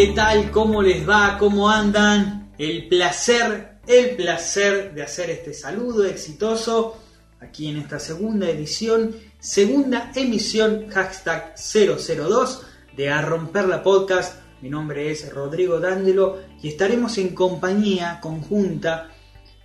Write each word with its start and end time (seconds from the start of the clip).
¿qué 0.00 0.14
tal? 0.14 0.50
¿Cómo 0.50 0.80
les 0.80 1.06
va? 1.06 1.36
¿Cómo 1.38 1.68
andan? 1.68 2.54
El 2.56 2.88
placer, 2.88 3.80
el 3.86 4.16
placer 4.16 4.94
de 4.94 5.02
hacer 5.02 5.28
este 5.28 5.52
saludo 5.52 6.06
exitoso 6.06 6.96
aquí 7.38 7.68
en 7.68 7.76
esta 7.76 7.98
segunda 7.98 8.48
edición, 8.48 9.14
segunda 9.40 10.10
emisión, 10.14 10.88
hashtag 10.88 11.54
002 11.54 12.62
de 12.96 13.10
A 13.10 13.20
Romper 13.20 13.68
la 13.68 13.82
Podcast. 13.82 14.40
Mi 14.62 14.70
nombre 14.70 15.10
es 15.10 15.30
Rodrigo 15.30 15.80
Dándelo 15.80 16.38
y 16.62 16.68
estaremos 16.68 17.18
en 17.18 17.34
compañía 17.34 18.20
conjunta 18.22 19.10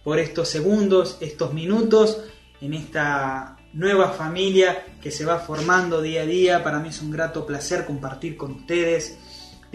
por 0.03 0.19
estos 0.19 0.49
segundos, 0.49 1.17
estos 1.21 1.53
minutos, 1.53 2.19
en 2.59 2.73
esta 2.73 3.55
nueva 3.71 4.09
familia 4.09 4.83
que 5.01 5.11
se 5.11 5.23
va 5.23 5.39
formando 5.39 6.01
día 6.01 6.23
a 6.23 6.25
día. 6.25 6.61
Para 6.61 6.79
mí 6.79 6.89
es 6.89 7.01
un 7.01 7.11
grato 7.11 7.45
placer 7.45 7.85
compartir 7.85 8.35
con 8.35 8.51
ustedes 8.51 9.17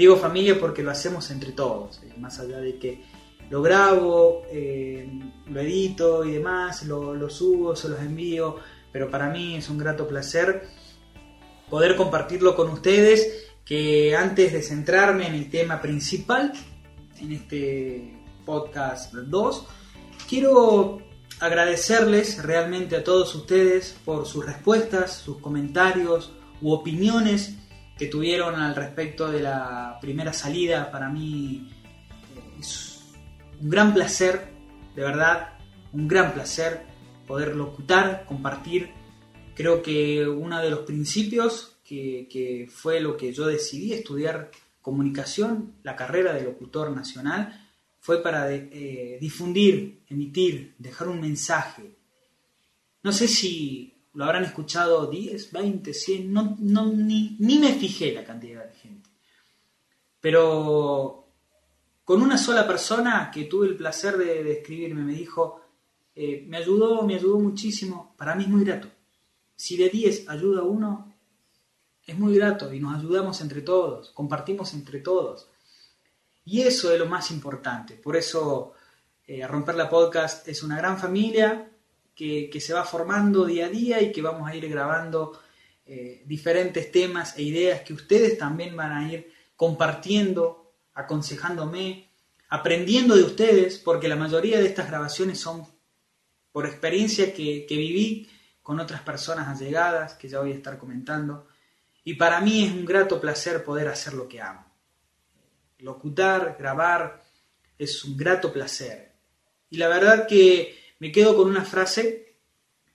Digo 0.01 0.17
familia 0.17 0.59
porque 0.59 0.83
lo 0.83 0.91
hacemos 0.91 1.31
entre 1.31 1.53
todos, 1.53 2.01
eh, 2.03 2.15
más 2.17 2.41
allá 2.41 2.57
de 2.57 2.79
que 2.79 3.05
lo 3.51 3.61
grabo, 3.61 4.45
eh, 4.51 5.07
lo 5.47 5.61
edito 5.61 6.25
y 6.25 6.33
demás, 6.33 6.87
lo, 6.87 7.29
subo, 7.29 7.77
se 7.77 7.91
los 7.91 8.01
envío, 8.01 8.57
pero 8.91 9.11
para 9.11 9.29
mí 9.29 9.57
es 9.57 9.69
un 9.69 9.77
grato 9.77 10.09
placer 10.09 10.63
poder 11.69 11.97
compartirlo 11.97 12.57
con 12.57 12.71
ustedes, 12.71 13.51
que 13.63 14.17
antes 14.17 14.55
de 14.55 14.63
centrarme 14.63 15.27
en 15.27 15.35
el 15.35 15.51
tema 15.51 15.83
principal, 15.83 16.55
en 17.21 17.33
este 17.33 18.15
podcast 18.47 19.13
2, 19.13 19.67
quiero 20.27 21.03
agradecerles 21.41 22.43
realmente 22.43 22.97
a 22.97 23.05
todos 23.05 23.35
ustedes 23.35 23.99
por 24.07 24.25
sus 24.25 24.47
respuestas, 24.47 25.13
sus 25.13 25.37
comentarios 25.41 26.33
u 26.63 26.73
opiniones 26.73 27.60
que 28.01 28.07
tuvieron 28.07 28.55
al 28.55 28.75
respecto 28.75 29.31
de 29.31 29.43
la 29.43 29.99
primera 30.01 30.33
salida. 30.33 30.91
Para 30.91 31.11
mí 31.11 31.71
es 32.59 33.13
un 33.61 33.69
gran 33.69 33.93
placer, 33.93 34.55
de 34.97 35.03
verdad, 35.03 35.59
un 35.93 36.09
gran 36.09 36.33
placer 36.33 36.87
poder 37.27 37.55
locutar, 37.55 38.25
compartir. 38.25 38.89
Creo 39.55 39.83
que 39.83 40.27
uno 40.27 40.63
de 40.63 40.71
los 40.71 40.79
principios 40.79 41.77
que, 41.85 42.67
fue 42.73 43.01
lo 43.01 43.19
que 43.19 43.35
yo 43.35 43.47
decidí 43.47 43.93
estudiar 43.93 44.51
comunicación, 44.81 45.75
la 45.83 45.95
carrera 45.95 46.33
de 46.33 46.45
locutor 46.45 46.97
nacional, 46.97 47.69
fue 47.99 48.23
para 48.23 48.51
eh, 48.51 49.19
difundir, 49.21 50.05
emitir, 50.09 50.75
dejar 50.79 51.09
un 51.09 51.21
mensaje. 51.21 51.99
No 53.03 53.13
sé 53.13 53.29
si 53.29 54.00
lo 54.15 54.25
habrán 54.25 54.45
escuchado 54.45 55.07
10, 55.07 55.53
20, 55.53 55.95
100, 55.95 56.33
no, 56.33 56.57
ni, 56.87 57.37
me 57.39 57.73
fijé 57.75 58.13
la 58.13 58.25
cantidad 58.25 58.65
de 58.65 58.75
gente. 58.75 59.11
Pero 60.21 61.29
con 62.05 62.23
una 62.23 62.37
sola 62.37 62.67
persona 62.67 63.31
que 63.33 63.45
tuve 63.45 63.69
el 63.69 63.77
placer 63.77 64.17
de, 64.17 64.53
escribirme, 64.53 65.03
me 65.03 65.15
dijo, 65.15 65.61
eh, 66.15 66.45
me 66.49 66.57
ayudó, 66.57 67.03
me 67.03 67.15
ayudó 67.15 67.39
muchísimo, 67.39 68.15
para 68.17 68.35
mí 68.35 68.45
es 68.45 68.49
muy 68.49 68.65
grato. 68.65 68.89
Si 69.55 69.77
de 69.77 69.89
10 69.89 70.29
ayuda 70.29 70.63
uno, 70.63 71.15
es 72.05 72.19
muy 72.19 72.35
grato 72.35 72.73
y 72.73 72.81
nos 72.81 72.99
ayudamos 72.99 73.41
entre 73.41 73.63
todos, 73.63 74.11
compartimos 74.11 74.75
entre 74.75 75.01
todos. 75.01 75.49
Y 76.45 76.63
eso 76.63 76.93
es 76.93 76.99
lo 76.99 77.07
más 77.07 77.31
importante. 77.31 77.95
Por 77.95 78.17
eso 78.17 78.73
eh, 79.27 79.47
Romper 79.47 79.77
la 79.77 79.89
Podcast 79.89 80.49
es 80.49 80.63
una 80.65 80.77
gran 80.77 80.99
familia, 80.99 81.71
que, 82.51 82.61
se 82.61 82.75
va 82.75 82.85
formando 82.85 83.47
día 83.47 83.67
a 83.67 83.69
día 83.71 84.03
y 84.03 84.13
que 84.13 84.21
vamos 84.21 84.47
a 84.49 84.55
ir 84.55 84.69
grabando 84.69 85.41
eh, 85.87 86.23
diferentes 86.27 86.93
temas 86.93 87.37
e 87.39 87.43
ideas 87.43 87.81
que 87.81 87.95
ustedes 87.95 88.37
también 88.37 88.77
van 88.77 88.93
a 88.93 89.11
ir 89.11 89.33
compartiendo, 89.57 90.75
aconsejándome, 90.93 92.11
aprendiendo 92.51 93.17
de 93.17 93.23
ustedes, 93.23 93.79
porque 93.79 94.09
la 94.09 94.17
mayoría 94.17 94.61
de 94.61 94.67
estas 94.67 94.89
grabaciones 94.89 95.41
son 95.41 95.67
por 96.53 96.67
experiencia 96.67 97.33
que, 97.33 97.65
que 97.67 97.77
viví 97.77 98.29
con 98.63 98.81
otras 98.81 99.01
personas 99.01 99.49
allegadas, 99.49 100.15
que 100.15 100.29
ya 100.29 100.41
voy 100.41 100.53
a 100.53 100.57
estar 100.57 100.77
comentando, 100.77 101.49
y 102.05 102.15
para 102.15 102.41
mí 102.41 102.67
es 102.67 102.73
un 102.73 102.85
grato 102.85 103.19
placer 103.19 103.65
poder 103.65 103.89
hacer 103.89 104.13
lo 104.13 104.29
que 104.29 104.43
amo. 104.43 104.67
Locutar, 105.79 106.57
grabar, 106.59 107.23
es 107.79 108.05
un 108.05 108.17
grato 108.17 108.53
placer. 108.53 109.13
Y 109.71 109.79
la 109.79 109.89
verdad 109.89 110.27
que 110.27 110.80
me 111.01 111.11
quedo 111.11 111.35
con 111.37 111.49
una 111.49 111.65
frase 111.65 112.37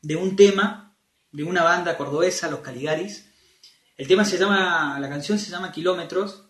de 0.01 0.15
un 0.15 0.35
tema 0.35 0.95
de 1.31 1.43
una 1.43 1.63
banda 1.63 1.97
cordobesa, 1.97 2.49
Los 2.49 2.59
Caligaris. 2.59 3.29
El 3.97 4.07
tema 4.07 4.23
se 4.23 4.37
llama, 4.37 4.97
la 4.99 5.09
canción 5.09 5.37
se 5.37 5.49
llama 5.49 5.71
Kilómetros. 5.71 6.47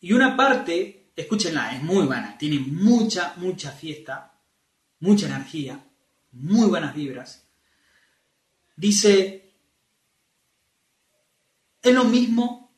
Y 0.00 0.12
una 0.12 0.36
parte, 0.36 1.12
escúchenla, 1.14 1.76
es 1.76 1.82
muy 1.82 2.06
buena, 2.06 2.36
tiene 2.38 2.60
mucha, 2.60 3.34
mucha 3.36 3.72
fiesta, 3.72 4.40
mucha 5.00 5.26
energía, 5.26 5.84
muy 6.32 6.66
buenas 6.66 6.94
vibras. 6.94 7.46
Dice, 8.74 9.52
es 11.82 11.94
lo 11.94 12.04
mismo 12.04 12.74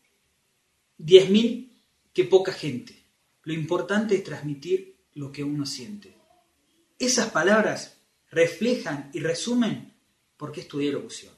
10.000 0.99 1.71
que 2.13 2.25
poca 2.25 2.53
gente. 2.53 3.01
Lo 3.45 3.53
importante 3.53 4.17
es 4.17 4.25
transmitir 4.25 5.05
lo 5.15 5.31
que 5.31 5.45
uno 5.45 5.65
siente. 5.65 6.20
Esas 7.01 7.31
palabras 7.31 7.97
reflejan 8.31 9.11
y 9.15 9.21
resumen 9.21 9.97
por 10.37 10.53
qué 10.53 10.61
estudié 10.61 10.93
locución. 10.93 11.33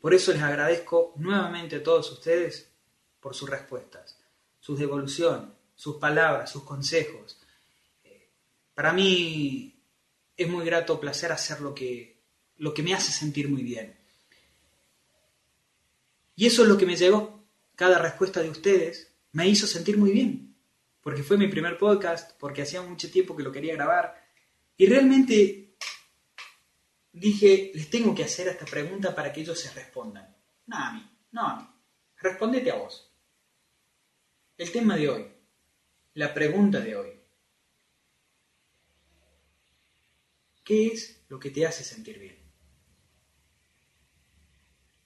Por 0.00 0.14
eso 0.14 0.32
les 0.32 0.40
agradezco 0.40 1.14
nuevamente 1.16 1.76
a 1.76 1.82
todos 1.82 2.12
ustedes 2.12 2.70
por 3.18 3.34
sus 3.34 3.50
respuestas, 3.50 4.20
sus 4.60 4.78
devoluciones, 4.78 5.50
sus 5.74 5.96
palabras, 5.96 6.52
sus 6.52 6.62
consejos. 6.62 7.40
Para 8.72 8.92
mí 8.92 9.82
es 10.36 10.48
muy 10.48 10.64
grato 10.64 11.00
placer 11.00 11.32
hacer 11.32 11.60
lo 11.60 11.74
que, 11.74 12.22
lo 12.58 12.72
que 12.72 12.84
me 12.84 12.94
hace 12.94 13.10
sentir 13.10 13.48
muy 13.48 13.64
bien. 13.64 13.98
Y 16.36 16.46
eso 16.46 16.62
es 16.62 16.68
lo 16.68 16.78
que 16.78 16.86
me 16.86 16.94
llegó. 16.94 17.44
Cada 17.74 17.98
respuesta 17.98 18.40
de 18.40 18.50
ustedes 18.50 19.12
me 19.32 19.48
hizo 19.48 19.66
sentir 19.66 19.98
muy 19.98 20.12
bien. 20.12 20.54
Porque 21.02 21.24
fue 21.24 21.36
mi 21.36 21.48
primer 21.48 21.78
podcast, 21.78 22.38
porque 22.38 22.62
hacía 22.62 22.80
mucho 22.80 23.10
tiempo 23.10 23.36
que 23.36 23.42
lo 23.42 23.50
quería 23.50 23.74
grabar 23.74 24.21
y 24.82 24.86
realmente 24.86 25.76
dije, 27.12 27.70
les 27.72 27.88
tengo 27.88 28.12
que 28.12 28.24
hacer 28.24 28.48
esta 28.48 28.64
pregunta 28.64 29.14
para 29.14 29.32
que 29.32 29.42
ellos 29.42 29.56
se 29.56 29.70
respondan. 29.70 30.36
No 30.66 30.76
a 30.76 30.92
mí, 30.92 31.18
no 31.30 31.46
a 31.46 31.56
mí. 31.60 31.68
Respondete 32.16 32.68
a 32.72 32.74
vos. 32.74 33.14
El 34.56 34.72
tema 34.72 34.96
de 34.96 35.08
hoy, 35.08 35.32
la 36.14 36.34
pregunta 36.34 36.80
de 36.80 36.96
hoy. 36.96 37.20
¿Qué 40.64 40.88
es 40.88 41.26
lo 41.28 41.38
que 41.38 41.52
te 41.52 41.64
hace 41.64 41.84
sentir 41.84 42.18
bien? 42.18 42.42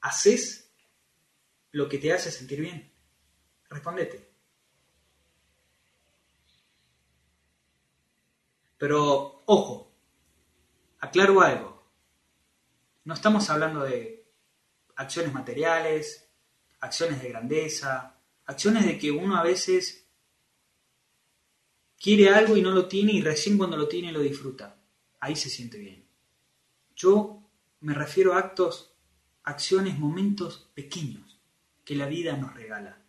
¿Haces 0.00 0.72
lo 1.72 1.86
que 1.86 1.98
te 1.98 2.14
hace 2.14 2.30
sentir 2.30 2.62
bien? 2.62 2.90
Respondete. 3.68 4.26
Pero, 8.78 9.35
ojo, 9.46 9.92
aclaro 11.00 11.40
algo. 11.40 11.90
No 13.04 13.14
estamos 13.14 13.48
hablando 13.48 13.84
de 13.84 14.26
acciones 14.96 15.32
materiales, 15.32 16.28
acciones 16.80 17.22
de 17.22 17.28
grandeza, 17.28 18.18
acciones 18.44 18.84
de 18.84 18.98
que 18.98 19.10
uno 19.10 19.36
a 19.36 19.42
veces 19.42 20.06
quiere 21.98 22.28
algo 22.28 22.56
y 22.56 22.62
no 22.62 22.72
lo 22.72 22.86
tiene 22.86 23.12
y 23.12 23.22
recién 23.22 23.56
cuando 23.56 23.76
lo 23.76 23.88
tiene 23.88 24.12
lo 24.12 24.20
disfruta. 24.20 24.76
Ahí 25.20 25.36
se 25.36 25.48
siente 25.48 25.78
bien. 25.78 26.04
Yo 26.94 27.42
me 27.80 27.94
refiero 27.94 28.34
a 28.34 28.38
actos, 28.38 28.92
acciones, 29.44 29.98
momentos 29.98 30.70
pequeños 30.74 31.40
que 31.84 31.94
la 31.94 32.06
vida 32.06 32.36
nos 32.36 32.54
regala. 32.54 33.00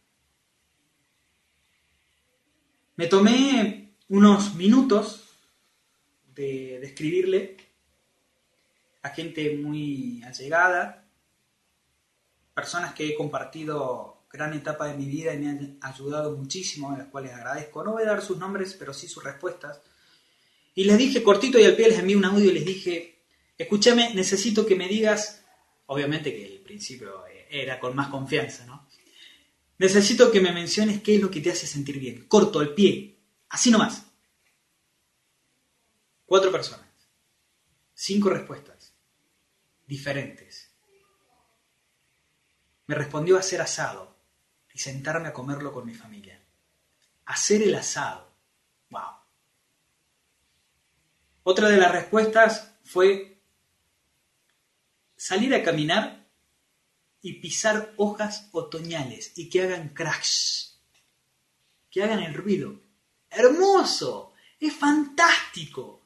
Me 2.95 3.07
tomé 3.07 3.95
unos 4.09 4.56
minutos 4.56 5.26
de, 6.37 6.85
escribirle 6.85 7.57
a 9.01 9.09
gente 9.09 9.57
muy 9.57 10.21
allegada, 10.23 11.05
personas 12.53 12.93
que 12.93 13.07
he 13.07 13.15
compartido 13.15 14.25
gran 14.31 14.53
etapa 14.53 14.87
de 14.87 14.97
mi 14.97 15.05
vida 15.05 15.33
y 15.33 15.39
me 15.39 15.49
han 15.49 15.77
ayudado 15.81 16.35
muchísimo, 16.35 16.91
a 16.91 16.97
las 16.97 17.07
cuales 17.07 17.33
agradezco. 17.33 17.83
No 17.83 17.93
voy 17.93 18.03
a 18.03 18.07
dar 18.07 18.21
sus 18.21 18.37
nombres, 18.37 18.75
pero 18.77 18.93
sí 18.93 19.07
sus 19.07 19.23
respuestas. 19.23 19.81
Y 20.75 20.83
les 20.83 20.97
dije 20.97 21.23
cortito 21.23 21.57
y 21.57 21.65
al 21.65 21.75
pie 21.75 21.89
les 21.89 21.99
envié 21.99 22.15
un 22.15 22.25
audio 22.25 22.51
y 22.51 22.53
les 22.53 22.65
dije, 22.65 23.19
escúchame, 23.57 24.13
necesito 24.13 24.65
que 24.65 24.75
me 24.75 24.87
digas, 24.87 25.43
obviamente 25.87 26.33
que 26.33 26.45
el 26.45 26.59
principio 26.59 27.23
era 27.49 27.79
con 27.79 27.95
más 27.95 28.09
confianza, 28.09 28.65
¿no? 28.65 28.87
Necesito 29.79 30.31
que 30.31 30.41
me 30.41 30.51
menciones 30.51 31.01
qué 31.01 31.15
es 31.15 31.21
lo 31.21 31.31
que 31.31 31.41
te 31.41 31.51
hace 31.51 31.67
sentir 31.67 31.99
bien, 31.99 32.25
corto, 32.27 32.59
al 32.59 32.73
pie, 32.73 33.15
así 33.49 33.71
nomás. 33.71 34.06
Cuatro 36.27 36.51
personas. 36.51 36.85
Cinco 37.94 38.29
respuestas. 38.29 38.94
Diferentes. 39.88 40.69
Me 42.85 42.95
respondió 42.95 43.38
a 43.38 43.41
ser 43.41 43.62
asado 43.62 44.13
y 44.74 44.77
sentarme 44.77 45.29
a 45.29 45.33
comerlo 45.33 45.71
con 45.71 45.85
mi 45.85 45.94
familia. 45.94 46.44
hacer 47.25 47.62
el 47.62 47.75
asado. 47.75 48.29
Wow. 48.89 49.01
Otra 51.44 51.69
de 51.69 51.77
las 51.77 51.91
respuestas 51.91 52.73
fue 52.83 53.41
salir 55.15 55.53
a 55.56 55.63
caminar 55.63 56.25
y 57.21 57.39
pisar 57.39 57.94
hojas 57.97 58.50
otoñales 58.51 59.31
y 59.38 59.50
que 59.50 59.62
hagan 59.62 59.89
crash, 59.89 60.71
que 61.89 62.03
hagan 62.03 62.19
el 62.19 62.33
ruido. 62.33 62.80
Hermoso, 63.30 64.33
es 64.59 64.73
fantástico. 64.73 65.96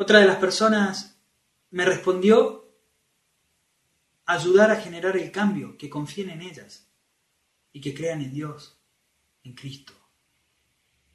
Otra 0.00 0.20
de 0.20 0.26
las 0.26 0.38
personas 0.38 1.20
me 1.72 1.84
respondió 1.84 2.74
ayudar 4.24 4.70
a 4.70 4.80
generar 4.80 5.14
el 5.18 5.30
cambio, 5.30 5.76
que 5.76 5.90
confíen 5.90 6.30
en 6.30 6.40
ellas 6.40 6.90
y 7.70 7.82
que 7.82 7.92
crean 7.92 8.22
en 8.22 8.32
Dios, 8.32 8.80
en 9.44 9.52
Cristo. 9.52 9.92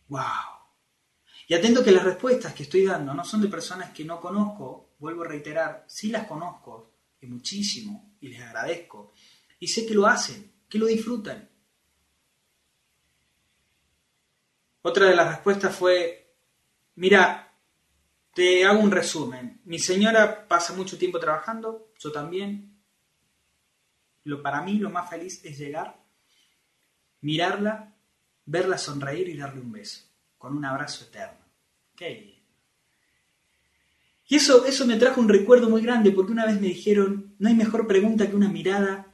¡Wow! 0.07 0.21
Y 1.47 1.55
atento 1.55 1.83
que 1.83 1.91
las 1.91 2.03
respuestas 2.03 2.53
que 2.53 2.61
estoy 2.61 2.85
dando 2.85 3.15
no 3.15 3.25
son 3.25 3.41
de 3.41 3.47
personas 3.47 3.89
que 3.89 4.05
no 4.05 4.21
conozco, 4.21 4.93
vuelvo 4.99 5.23
a 5.23 5.29
reiterar, 5.29 5.85
sí 5.87 6.09
las 6.09 6.27
conozco, 6.27 6.91
y 7.19 7.25
muchísimo, 7.25 8.15
y 8.21 8.27
les 8.27 8.41
agradezco, 8.43 9.13
y 9.59 9.67
sé 9.67 9.87
que 9.87 9.95
lo 9.95 10.05
hacen, 10.05 10.53
que 10.69 10.77
lo 10.77 10.85
disfrutan. 10.85 11.49
Otra 14.83 15.07
de 15.07 15.15
las 15.15 15.27
respuestas 15.27 15.75
fue, 15.75 16.35
mira, 16.93 17.45
te 18.35 18.65
hago 18.65 18.81
un 18.81 18.91
resumen. 18.91 19.61
Mi 19.63 19.79
señora 19.79 20.45
pasa 20.45 20.73
mucho 20.73 20.97
tiempo 20.97 21.19
trabajando, 21.19 21.93
yo 21.97 22.11
también. 22.11 22.77
Lo, 24.25 24.41
para 24.41 24.61
mí 24.61 24.77
lo 24.77 24.89
más 24.89 25.09
feliz 25.09 25.39
es 25.45 25.57
llegar, 25.57 26.03
mirarla, 27.21 27.95
verla 28.45 28.77
sonreír 28.77 29.29
y 29.29 29.37
darle 29.37 29.61
un 29.61 29.71
beso, 29.71 30.01
con 30.37 30.57
un 30.57 30.65
abrazo 30.65 31.05
eterno. 31.05 31.45
Qué 31.95 32.41
Y 34.27 34.35
eso, 34.35 34.65
eso 34.65 34.85
me 34.85 34.97
trajo 34.97 35.21
un 35.21 35.29
recuerdo 35.29 35.69
muy 35.69 35.81
grande, 35.81 36.11
porque 36.11 36.33
una 36.33 36.45
vez 36.45 36.59
me 36.59 36.67
dijeron, 36.67 37.35
no 37.39 37.47
hay 37.47 37.55
mejor 37.55 37.87
pregunta 37.87 38.29
que 38.29 38.35
una 38.35 38.49
mirada 38.49 39.13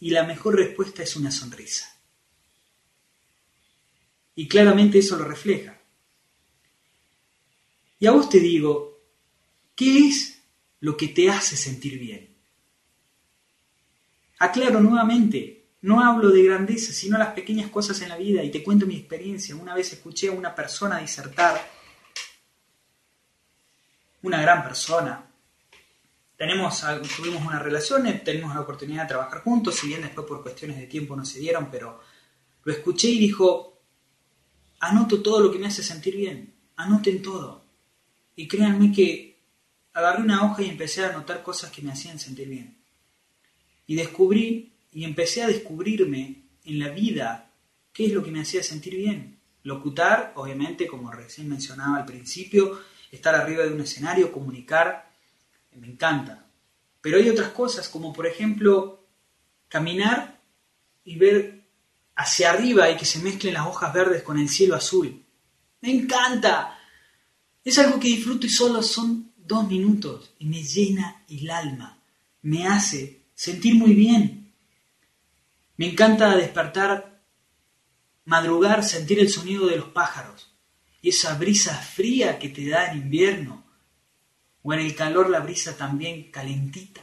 y 0.00 0.10
la 0.10 0.24
mejor 0.24 0.56
respuesta 0.56 1.04
es 1.04 1.14
una 1.14 1.30
sonrisa. 1.30 1.86
Y 4.34 4.48
claramente 4.48 4.98
eso 4.98 5.16
lo 5.16 5.24
refleja. 5.24 5.73
Y 8.04 8.06
a 8.06 8.10
vos 8.10 8.28
te 8.28 8.38
digo, 8.38 9.00
¿qué 9.74 10.08
es 10.08 10.42
lo 10.80 10.94
que 10.94 11.08
te 11.08 11.30
hace 11.30 11.56
sentir 11.56 11.98
bien? 11.98 12.36
Aclaro 14.40 14.78
nuevamente, 14.78 15.70
no 15.80 16.04
hablo 16.04 16.28
de 16.28 16.42
grandeza, 16.42 16.92
sino 16.92 17.16
las 17.16 17.32
pequeñas 17.32 17.70
cosas 17.70 18.02
en 18.02 18.10
la 18.10 18.18
vida 18.18 18.42
y 18.42 18.50
te 18.50 18.62
cuento 18.62 18.84
mi 18.84 18.96
experiencia. 18.96 19.56
Una 19.56 19.74
vez 19.74 19.94
escuché 19.94 20.28
a 20.28 20.32
una 20.32 20.54
persona 20.54 20.98
disertar, 20.98 21.66
una 24.20 24.42
gran 24.42 24.62
persona. 24.62 25.24
Tenemos, 26.36 26.84
tuvimos 27.16 27.42
una 27.42 27.58
relación, 27.58 28.02
tenemos 28.22 28.54
la 28.54 28.60
oportunidad 28.60 29.04
de 29.04 29.08
trabajar 29.08 29.40
juntos, 29.42 29.76
si 29.76 29.86
bien 29.86 30.02
después 30.02 30.26
por 30.26 30.42
cuestiones 30.42 30.76
de 30.76 30.88
tiempo 30.88 31.16
no 31.16 31.24
se 31.24 31.38
dieron, 31.38 31.70
pero 31.70 32.02
lo 32.64 32.70
escuché 32.70 33.08
y 33.08 33.18
dijo, 33.18 33.80
anoto 34.80 35.22
todo 35.22 35.40
lo 35.40 35.50
que 35.50 35.58
me 35.58 35.68
hace 35.68 35.82
sentir 35.82 36.16
bien, 36.16 36.54
anoten 36.76 37.22
todo. 37.22 37.63
Y 38.36 38.48
créanme 38.48 38.92
que 38.92 39.38
agarré 39.92 40.22
una 40.22 40.44
hoja 40.44 40.62
y 40.62 40.68
empecé 40.68 41.04
a 41.04 41.10
anotar 41.10 41.42
cosas 41.42 41.70
que 41.70 41.82
me 41.82 41.92
hacían 41.92 42.18
sentir 42.18 42.48
bien. 42.48 42.76
Y 43.86 43.94
descubrí 43.94 44.72
y 44.92 45.04
empecé 45.04 45.42
a 45.42 45.48
descubrirme 45.48 46.42
en 46.64 46.78
la 46.78 46.88
vida 46.88 47.50
qué 47.92 48.06
es 48.06 48.12
lo 48.12 48.22
que 48.22 48.30
me 48.30 48.40
hacía 48.40 48.62
sentir 48.62 48.96
bien. 48.96 49.38
Locutar, 49.62 50.32
obviamente, 50.36 50.86
como 50.86 51.10
recién 51.10 51.48
mencionaba 51.48 51.98
al 51.98 52.04
principio, 52.04 52.80
estar 53.10 53.34
arriba 53.34 53.64
de 53.64 53.72
un 53.72 53.80
escenario, 53.80 54.32
comunicar, 54.32 55.10
me 55.72 55.86
encanta. 55.88 56.46
Pero 57.00 57.18
hay 57.18 57.28
otras 57.28 57.50
cosas, 57.50 57.88
como 57.88 58.12
por 58.12 58.26
ejemplo, 58.26 59.04
caminar 59.68 60.40
y 61.04 61.16
ver 61.16 61.64
hacia 62.16 62.50
arriba 62.50 62.90
y 62.90 62.96
que 62.96 63.04
se 63.04 63.18
mezclen 63.18 63.54
las 63.54 63.66
hojas 63.66 63.92
verdes 63.92 64.22
con 64.22 64.38
el 64.38 64.48
cielo 64.48 64.74
azul. 64.74 65.22
Me 65.80 65.90
encanta. 65.90 66.73
Es 67.64 67.78
algo 67.78 67.98
que 67.98 68.08
disfruto 68.08 68.46
y 68.46 68.50
solo 68.50 68.82
son 68.82 69.32
dos 69.38 69.66
minutos 69.66 70.34
y 70.38 70.44
me 70.44 70.62
llena 70.62 71.24
el 71.28 71.50
alma, 71.50 71.98
me 72.42 72.66
hace 72.66 73.22
sentir 73.34 73.74
muy 73.74 73.94
bien. 73.94 74.52
Me 75.78 75.90
encanta 75.90 76.36
despertar, 76.36 77.22
madrugar, 78.26 78.84
sentir 78.84 79.18
el 79.18 79.30
sonido 79.30 79.66
de 79.66 79.78
los 79.78 79.88
pájaros 79.88 80.52
y 81.00 81.08
esa 81.08 81.36
brisa 81.38 81.74
fría 81.74 82.38
que 82.38 82.50
te 82.50 82.68
da 82.68 82.92
en 82.92 82.98
invierno 82.98 83.64
o 84.62 84.72
en 84.74 84.80
el 84.80 84.94
calor 84.94 85.30
la 85.30 85.40
brisa 85.40 85.76
también 85.76 86.30
calentita 86.30 87.00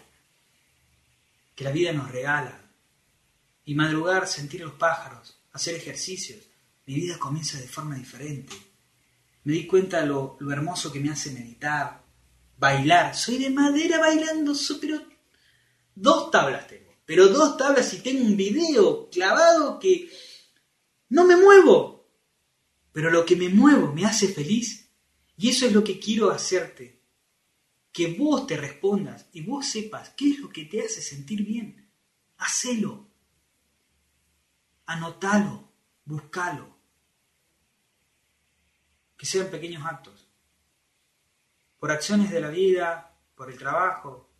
que 1.55 1.63
la 1.63 1.71
vida 1.71 1.91
nos 1.91 2.11
regala. 2.11 2.59
Y 3.65 3.75
madrugar, 3.75 4.27
sentir 4.27 4.61
los 4.61 4.73
pájaros, 4.73 5.39
hacer 5.53 5.75
ejercicios, 5.75 6.39
mi 6.85 6.95
vida 6.95 7.17
comienza 7.19 7.59
de 7.59 7.67
forma 7.67 7.95
diferente 7.95 8.70
me 9.43 9.53
di 9.53 9.65
cuenta 9.65 10.05
lo, 10.05 10.37
lo 10.39 10.51
hermoso 10.51 10.91
que 10.91 10.99
me 10.99 11.09
hace 11.09 11.31
meditar, 11.31 12.03
bailar. 12.57 13.15
Soy 13.15 13.37
de 13.37 13.49
madera 13.49 13.99
bailando, 13.99 14.53
pero 14.79 15.03
dos 15.95 16.31
tablas 16.31 16.67
tengo. 16.67 16.91
Pero 17.05 17.27
dos 17.27 17.57
tablas 17.57 17.93
y 17.93 17.99
tengo 17.99 18.23
un 18.23 18.37
video 18.37 19.09
clavado 19.09 19.79
que 19.79 20.09
no 21.09 21.25
me 21.25 21.35
muevo. 21.35 22.07
Pero 22.93 23.09
lo 23.09 23.25
que 23.25 23.35
me 23.35 23.49
muevo 23.49 23.91
me 23.93 24.05
hace 24.05 24.27
feliz. 24.27 24.89
Y 25.37 25.49
eso 25.49 25.65
es 25.65 25.73
lo 25.73 25.83
que 25.83 25.99
quiero 25.99 26.29
hacerte. 26.29 27.01
Que 27.91 28.13
vos 28.13 28.47
te 28.47 28.55
respondas 28.57 29.25
y 29.33 29.41
vos 29.41 29.65
sepas 29.65 30.09
qué 30.11 30.31
es 30.31 30.39
lo 30.39 30.49
que 30.49 30.65
te 30.65 30.81
hace 30.81 31.01
sentir 31.01 31.43
bien. 31.43 31.91
Hacelo. 32.37 33.09
Anotalo. 34.85 35.71
Buscalo 36.05 36.80
que 39.21 39.27
sean 39.27 39.51
pequeños 39.51 39.85
actos. 39.85 40.27
Por 41.77 41.91
acciones 41.91 42.31
de 42.31 42.41
la 42.41 42.49
vida, 42.49 43.15
por 43.35 43.51
el 43.51 43.57
trabajo, 43.59 44.31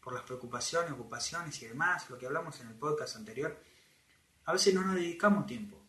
por 0.00 0.14
las 0.14 0.22
preocupaciones, 0.22 0.92
ocupaciones 0.92 1.60
y 1.60 1.66
demás, 1.66 2.08
lo 2.08 2.16
que 2.16 2.26
hablamos 2.26 2.60
en 2.60 2.68
el 2.68 2.76
podcast 2.76 3.16
anterior, 3.16 3.60
a 4.44 4.52
veces 4.52 4.72
no 4.72 4.84
nos 4.84 4.94
dedicamos 4.94 5.46
tiempo, 5.46 5.84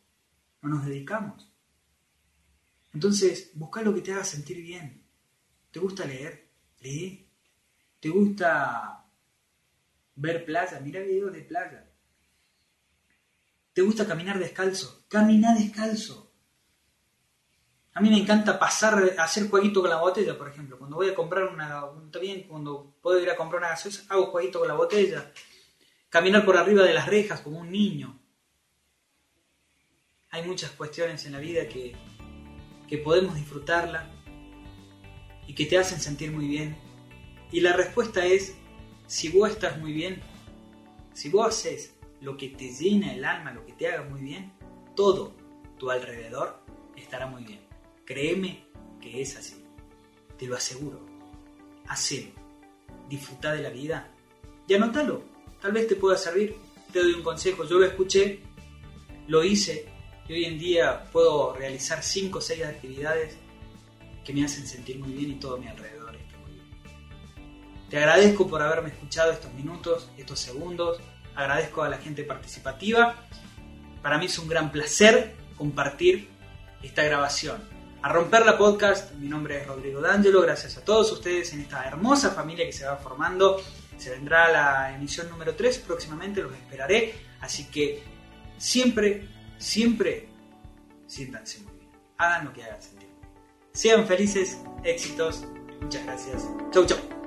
no 0.63 0.69
nos 0.69 0.87
dedicamos. 0.87 1.53
Entonces, 2.91 3.51
busca 3.53 3.83
lo 3.83 3.93
que 3.93 4.01
te 4.01 4.11
haga 4.11 4.23
sentir 4.23 4.59
bien. 4.59 5.05
¿Te 5.69 5.79
gusta 5.79 6.03
leer? 6.05 6.49
Lee. 6.79 7.29
¿Te 7.99 8.09
gusta 8.09 9.05
ver 10.15 10.45
playa? 10.45 10.79
Mira 10.79 10.99
videos 10.99 11.31
de 11.31 11.43
playa. 11.43 11.91
¿Te 13.71 13.83
gusta 13.83 14.07
caminar 14.07 14.39
descalzo? 14.39 15.05
Camina 15.07 15.53
descalzo. 15.53 16.30
A 17.93 17.99
mí 17.99 18.09
me 18.09 18.17
encanta 18.17 18.57
pasar, 18.57 19.15
hacer 19.17 19.49
jueguito 19.49 19.81
con 19.81 19.89
la 19.89 19.99
botella, 19.99 20.37
por 20.37 20.47
ejemplo. 20.47 20.77
Cuando 20.77 20.95
voy 20.95 21.09
a 21.09 21.15
comprar 21.15 21.45
una, 21.45 21.85
también 22.09 22.43
cuando 22.43 22.95
puedo 23.01 23.21
ir 23.21 23.29
a 23.29 23.35
comprar 23.35 23.59
una 23.59 23.69
gaseosa, 23.69 24.03
hago 24.07 24.27
jueguito 24.27 24.59
con 24.59 24.67
la 24.67 24.75
botella. 24.75 25.31
Caminar 26.09 26.45
por 26.45 26.57
arriba 26.57 26.83
de 26.83 26.93
las 26.93 27.07
rejas 27.07 27.41
como 27.41 27.59
un 27.59 27.69
niño. 27.69 28.17
Hay 30.29 30.43
muchas 30.43 30.71
cuestiones 30.71 31.25
en 31.25 31.33
la 31.33 31.39
vida 31.39 31.67
que, 31.67 31.93
que 32.87 32.97
podemos 32.97 33.35
disfrutarla 33.35 34.09
y 35.45 35.53
que 35.53 35.65
te 35.65 35.77
hacen 35.77 35.99
sentir 35.99 36.31
muy 36.31 36.47
bien. 36.47 36.77
Y 37.51 37.59
la 37.59 37.73
respuesta 37.73 38.25
es, 38.25 38.55
si 39.07 39.27
vos 39.27 39.49
estás 39.49 39.77
muy 39.79 39.91
bien, 39.91 40.21
si 41.13 41.27
vos 41.27 41.47
haces 41.47 41.95
lo 42.21 42.37
que 42.37 42.47
te 42.47 42.71
llena 42.71 43.13
el 43.13 43.25
alma, 43.25 43.51
lo 43.51 43.65
que 43.65 43.73
te 43.73 43.89
haga 43.89 44.03
muy 44.03 44.21
bien, 44.21 44.53
todo 44.95 45.35
tu 45.77 45.91
alrededor 45.91 46.57
estará 46.95 47.27
muy 47.27 47.43
bien. 47.43 47.70
Créeme 48.05 48.65
que 49.01 49.21
es 49.21 49.35
así. 49.37 49.63
Te 50.37 50.47
lo 50.47 50.55
aseguro. 50.55 51.05
Hacelo. 51.87 52.31
Disfruta 53.09 53.53
de 53.53 53.61
la 53.61 53.69
vida. 53.69 54.11
Y 54.67 54.73
anótalo. 54.73 55.23
Tal 55.61 55.71
vez 55.71 55.87
te 55.87 55.95
pueda 55.95 56.17
servir. 56.17 56.55
Te 56.91 56.99
doy 56.99 57.13
un 57.13 57.23
consejo. 57.23 57.65
Yo 57.65 57.79
lo 57.79 57.85
escuché, 57.85 58.39
lo 59.27 59.43
hice 59.43 59.91
y 60.27 60.33
hoy 60.33 60.45
en 60.45 60.57
día 60.57 61.03
puedo 61.11 61.53
realizar 61.53 62.01
5 62.01 62.37
o 62.37 62.41
6 62.41 62.63
actividades 62.63 63.35
que 64.23 64.33
me 64.33 64.45
hacen 64.45 64.65
sentir 64.65 64.97
muy 64.99 65.11
bien 65.11 65.31
y 65.31 65.35
todo 65.35 65.57
mi 65.57 65.67
alrededor 65.67 66.15
está 66.15 66.37
muy 66.37 66.51
bien. 66.51 66.65
Te 67.89 67.97
agradezco 67.97 68.47
por 68.47 68.61
haberme 68.61 68.89
escuchado 68.89 69.31
estos 69.31 69.53
minutos, 69.53 70.09
estos 70.17 70.39
segundos. 70.39 70.99
Agradezco 71.35 71.83
a 71.83 71.89
la 71.89 71.97
gente 71.97 72.23
participativa. 72.23 73.27
Para 74.01 74.17
mí 74.17 74.27
es 74.27 74.39
un 74.39 74.47
gran 74.47 74.71
placer 74.71 75.35
compartir 75.57 76.29
esta 76.81 77.03
grabación 77.03 77.61
a 78.01 78.09
Romper 78.09 78.45
la 78.45 78.57
Podcast. 78.57 79.13
Mi 79.13 79.27
nombre 79.27 79.61
es 79.61 79.67
Rodrigo 79.67 80.01
D'Angelo. 80.01 80.41
Gracias 80.41 80.77
a 80.77 80.83
todos 80.83 81.11
ustedes 81.11 81.53
en 81.53 81.61
esta 81.61 81.85
hermosa 81.87 82.31
familia 82.31 82.65
que 82.65 82.73
se 82.73 82.85
va 82.85 82.97
formando. 82.97 83.61
Se 83.97 84.09
vendrá 84.09 84.51
la 84.51 84.95
emisión 84.95 85.29
número 85.29 85.55
3 85.55 85.79
próximamente, 85.79 86.41
los 86.41 86.53
esperaré. 86.53 87.13
Así 87.39 87.65
que 87.65 88.03
siempre, 88.57 89.27
siempre 89.57 90.27
siéntanse 91.05 91.59
muy 91.61 91.73
bien. 91.73 91.91
Hagan 92.17 92.45
lo 92.45 92.53
que 92.53 92.63
hagan 92.63 92.81
sentir. 92.81 93.09
Sean 93.73 94.05
felices, 94.07 94.59
éxitos. 94.83 95.43
Muchas 95.81 96.03
gracias. 96.05 96.47
Chau, 96.71 96.85
chau. 96.85 97.20